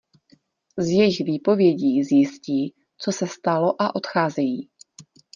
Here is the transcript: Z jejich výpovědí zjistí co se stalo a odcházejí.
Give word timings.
Z 0.77 0.89
jejich 0.89 1.21
výpovědí 1.21 2.03
zjistí 2.03 2.73
co 2.97 3.11
se 3.11 3.27
stalo 3.27 3.81
a 3.81 3.95
odcházejí. 3.95 4.69